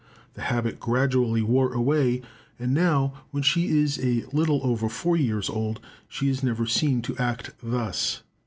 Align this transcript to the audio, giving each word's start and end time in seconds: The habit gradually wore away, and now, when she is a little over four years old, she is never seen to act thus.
The 0.33 0.41
habit 0.41 0.79
gradually 0.79 1.43
wore 1.43 1.73
away, 1.73 2.23
and 2.57 2.73
now, 2.73 3.13
when 3.29 3.43
she 3.43 3.67
is 3.67 3.99
a 3.99 4.25
little 4.33 4.59
over 4.63 4.89
four 4.89 5.15
years 5.15 5.47
old, 5.47 5.79
she 6.07 6.27
is 6.27 6.41
never 6.41 6.65
seen 6.65 7.03
to 7.03 7.15
act 7.19 7.51
thus. 7.61 8.23